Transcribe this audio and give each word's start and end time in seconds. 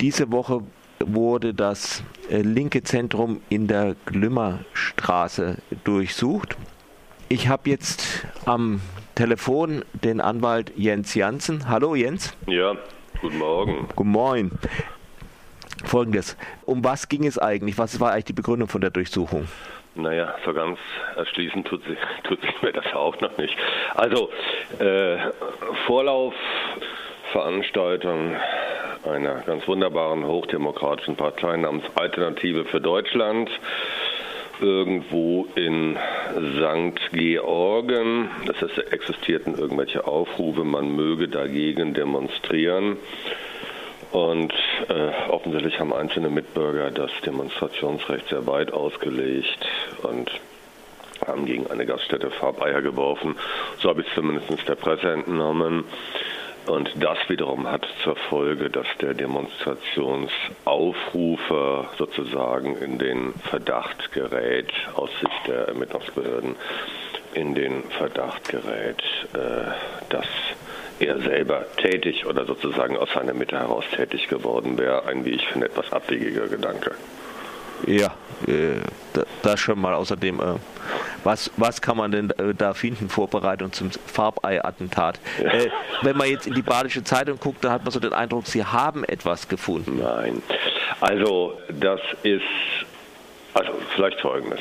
Diese 0.00 0.30
Woche 0.30 0.60
wurde 1.00 1.54
das 1.54 2.04
äh, 2.30 2.42
linke 2.42 2.82
Zentrum 2.82 3.40
in 3.48 3.66
der 3.66 3.96
Glümmerstraße 4.04 5.56
durchsucht. 5.84 6.54
Ich 7.30 7.48
habe 7.48 7.70
jetzt 7.70 8.26
am 8.44 8.82
Telefon 9.14 9.86
den 9.94 10.20
Anwalt 10.20 10.70
Jens 10.76 11.14
Janssen. 11.14 11.70
Hallo 11.70 11.94
Jens. 11.94 12.36
Ja, 12.46 12.76
guten 13.22 13.38
Morgen. 13.38 13.88
Guten 13.96 14.10
Morgen. 14.10 14.58
Folgendes, 15.86 16.36
um 16.66 16.84
was 16.84 17.08
ging 17.08 17.24
es 17.24 17.38
eigentlich? 17.38 17.78
Was 17.78 17.98
war 17.98 18.12
eigentlich 18.12 18.26
die 18.26 18.32
Begründung 18.34 18.68
von 18.68 18.82
der 18.82 18.90
Durchsuchung? 18.90 19.48
Naja, 19.94 20.34
so 20.44 20.52
ganz 20.52 20.78
erschließen 21.16 21.64
tut 21.64 21.82
sich, 21.84 21.98
tut 22.24 22.42
sich 22.42 22.60
mir 22.60 22.72
das 22.72 22.84
auch 22.92 23.18
noch 23.22 23.38
nicht. 23.38 23.56
Also, 23.94 24.28
äh, 24.78 25.16
Vorlauf, 25.86 26.34
Veranstaltung 27.32 28.36
einer 29.06 29.42
ganz 29.46 29.66
wunderbaren 29.68 30.26
hochdemokratischen 30.26 31.16
Partei 31.16 31.56
namens 31.56 31.84
Alternative 31.94 32.64
für 32.64 32.80
Deutschland 32.80 33.50
irgendwo 34.60 35.46
in 35.54 35.96
St. 36.56 37.12
Georgen. 37.12 38.30
Es 38.48 38.78
existierten 38.78 39.56
irgendwelche 39.56 40.06
Aufrufe, 40.06 40.64
man 40.64 40.94
möge 40.94 41.28
dagegen 41.28 41.94
demonstrieren. 41.94 42.96
Und 44.12 44.54
äh, 44.88 45.30
offensichtlich 45.30 45.78
haben 45.78 45.92
einzelne 45.92 46.30
Mitbürger 46.30 46.90
das 46.90 47.10
Demonstrationsrecht 47.24 48.28
sehr 48.28 48.46
weit 48.46 48.72
ausgelegt 48.72 49.66
und 50.02 50.30
haben 51.26 51.44
gegen 51.44 51.66
eine 51.70 51.86
Gaststätte 51.86 52.30
Farbeier 52.30 52.82
geworfen. 52.82 53.36
So 53.80 53.88
habe 53.88 54.02
ich 54.02 54.08
es 54.08 54.14
zumindest 54.14 54.68
der 54.68 54.74
Presse 54.76 55.12
entnommen. 55.12 55.84
Und 56.66 56.90
das 56.96 57.18
wiederum 57.28 57.70
hat 57.70 57.86
zur 58.02 58.16
Folge, 58.16 58.68
dass 58.70 58.88
der 59.00 59.14
Demonstrationsaufrufer 59.14 61.90
sozusagen 61.96 62.76
in 62.78 62.98
den 62.98 63.34
Verdacht 63.48 64.10
gerät, 64.12 64.72
aus 64.94 65.10
Sicht 65.20 65.46
der 65.46 65.68
Ermittlungsbehörden, 65.68 66.56
in 67.34 67.54
den 67.54 67.84
Verdacht 67.84 68.48
gerät, 68.48 69.00
äh, 69.34 69.70
dass 70.08 70.26
er 70.98 71.20
selber 71.20 71.66
tätig 71.76 72.26
oder 72.26 72.44
sozusagen 72.46 72.96
aus 72.96 73.10
seiner 73.14 73.34
Mitte 73.34 73.56
heraus 73.58 73.84
tätig 73.94 74.26
geworden 74.28 74.76
wäre. 74.78 75.06
Ein, 75.06 75.24
wie 75.24 75.30
ich 75.30 75.46
finde, 75.46 75.66
etwas 75.66 75.92
abwegiger 75.92 76.48
Gedanke. 76.48 76.96
Ja, 77.86 78.14
äh, 78.46 78.80
das 79.42 79.60
schon 79.60 79.80
mal 79.80 79.94
außerdem. 79.94 80.40
Was, 81.26 81.50
was 81.56 81.82
kann 81.82 81.96
man 81.96 82.12
denn 82.12 82.30
äh, 82.30 82.54
da 82.56 82.72
finden, 82.72 83.08
Vorbereitung 83.08 83.72
zum 83.72 83.90
Farbei-Attentat? 83.90 85.18
Ja. 85.42 85.50
Äh, 85.50 85.70
wenn 86.02 86.16
man 86.16 86.28
jetzt 86.28 86.46
in 86.46 86.54
die 86.54 86.62
Badische 86.62 87.02
Zeitung 87.02 87.40
guckt, 87.40 87.64
dann 87.64 87.72
hat 87.72 87.82
man 87.82 87.90
so 87.90 87.98
den 87.98 88.12
Eindruck, 88.12 88.46
Sie 88.46 88.64
haben 88.64 89.02
etwas 89.02 89.48
gefunden. 89.48 89.98
Nein. 90.00 90.40
Also, 91.00 91.58
das 91.68 92.00
ist, 92.22 92.44
also 93.54 93.72
vielleicht 93.96 94.20
folgendes. 94.20 94.60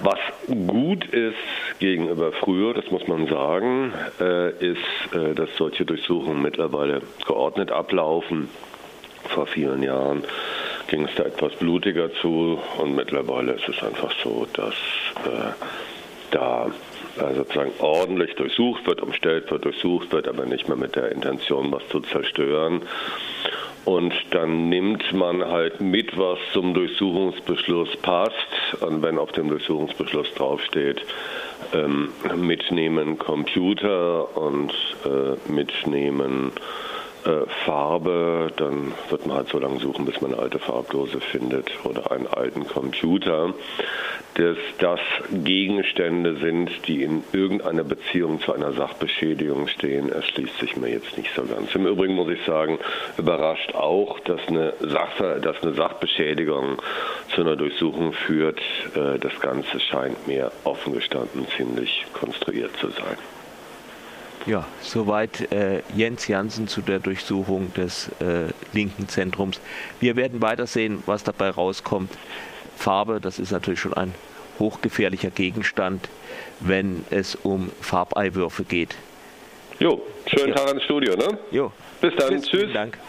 Was 0.00 0.18
gut 0.66 1.04
ist 1.04 1.36
gegenüber 1.78 2.32
früher, 2.32 2.72
das 2.72 2.90
muss 2.90 3.06
man 3.06 3.26
sagen, 3.26 3.92
äh, 4.18 4.52
ist, 4.52 4.78
äh, 5.12 5.34
dass 5.34 5.50
solche 5.58 5.84
Durchsuchungen 5.84 6.40
mittlerweile 6.40 7.02
geordnet 7.26 7.70
ablaufen. 7.70 8.48
Vor 9.28 9.46
vielen 9.46 9.82
Jahren 9.82 10.24
ging 10.88 11.04
es 11.04 11.14
da 11.16 11.24
etwas 11.24 11.54
blutiger 11.54 12.12
zu 12.14 12.58
und 12.78 12.94
mittlerweile 12.94 13.52
ist 13.52 13.68
es 13.68 13.82
einfach 13.82 14.12
so, 14.22 14.46
dass 14.52 14.74
äh, 15.24 15.52
da 16.30 16.66
äh, 17.16 17.34
sozusagen 17.34 17.72
ordentlich 17.78 18.34
durchsucht 18.34 18.86
wird, 18.86 19.02
umstellt 19.02 19.50
wird, 19.50 19.64
durchsucht 19.64 20.12
wird, 20.12 20.28
aber 20.28 20.44
nicht 20.46 20.68
mehr 20.68 20.76
mit 20.76 20.96
der 20.96 21.12
Intention, 21.12 21.72
was 21.72 21.86
zu 21.88 22.00
zerstören. 22.00 22.82
Und 23.84 24.12
dann 24.30 24.68
nimmt 24.68 25.12
man 25.12 25.44
halt 25.44 25.80
mit, 25.80 26.18
was 26.18 26.38
zum 26.52 26.74
Durchsuchungsbeschluss 26.74 27.96
passt. 27.98 28.34
Und 28.80 29.00
wenn 29.02 29.16
auf 29.16 29.30
dem 29.30 29.48
Durchsuchungsbeschluss 29.48 30.34
draufsteht, 30.34 31.02
ähm, 31.72 32.12
mitnehmen 32.34 33.16
Computer 33.16 34.36
und 34.36 34.72
äh, 35.04 35.50
mitnehmen 35.52 36.50
äh, 36.56 36.95
Farbe, 37.64 38.52
dann 38.56 38.92
wird 39.08 39.26
man 39.26 39.36
halt 39.36 39.48
so 39.48 39.58
lange 39.58 39.80
suchen, 39.80 40.04
bis 40.04 40.20
man 40.20 40.32
eine 40.32 40.42
alte 40.42 40.58
Farbdose 40.58 41.20
findet 41.20 41.70
oder 41.84 42.10
einen 42.10 42.26
alten 42.26 42.66
Computer, 42.66 43.52
dass 44.34 44.56
das 44.78 45.00
Gegenstände 45.32 46.36
sind, 46.36 46.70
die 46.86 47.02
in 47.02 47.24
irgendeiner 47.32 47.84
Beziehung 47.84 48.40
zu 48.40 48.52
einer 48.52 48.72
Sachbeschädigung 48.72 49.66
stehen, 49.66 50.10
erschließt 50.10 50.58
sich 50.58 50.76
mir 50.76 50.90
jetzt 50.90 51.16
nicht 51.16 51.34
so 51.34 51.44
ganz. 51.44 51.74
Im 51.74 51.86
Übrigen 51.86 52.14
muss 52.14 52.30
ich 52.30 52.44
sagen, 52.44 52.78
überrascht 53.16 53.74
auch, 53.74 54.20
dass 54.20 54.46
eine, 54.48 54.74
Sache, 54.80 55.40
dass 55.40 55.62
eine 55.62 55.72
Sachbeschädigung 55.72 56.82
zu 57.34 57.40
einer 57.40 57.56
Durchsuchung 57.56 58.12
führt. 58.12 58.60
Äh, 58.94 59.18
das 59.18 59.40
Ganze 59.40 59.80
scheint 59.80 60.26
mir 60.26 60.52
offen 60.64 60.92
gestanden 60.92 61.46
ziemlich 61.56 62.04
konstruiert 62.12 62.76
zu 62.76 62.88
sein. 62.90 63.16
Ja, 64.44 64.66
soweit 64.80 65.50
äh, 65.52 65.82
Jens 65.94 66.28
Jansen 66.28 66.68
zu 66.68 66.82
der 66.82 66.98
Durchsuchung 66.98 67.72
des 67.74 68.10
äh, 68.20 68.52
linken 68.72 69.08
Zentrums. 69.08 69.60
Wir 69.98 70.14
werden 70.16 70.40
weitersehen, 70.42 71.02
was 71.06 71.24
dabei 71.24 71.50
rauskommt. 71.50 72.10
Farbe, 72.76 73.20
das 73.20 73.38
ist 73.38 73.50
natürlich 73.50 73.80
schon 73.80 73.94
ein 73.94 74.14
hochgefährlicher 74.58 75.30
Gegenstand, 75.30 76.08
wenn 76.60 77.04
es 77.10 77.34
um 77.34 77.70
Farbeiwürfe 77.80 78.64
geht. 78.64 78.94
Jo, 79.78 80.02
schönen 80.26 80.48
ja. 80.48 80.54
Tag 80.54 80.74
ins 80.74 80.84
Studio, 80.84 81.16
ne? 81.16 81.38
Jo. 81.50 81.72
Bis 82.00 82.14
dann. 82.16 82.30
Tschüss. 82.30 82.46
Tschüss. 82.46 82.72
Dank. 82.72 82.98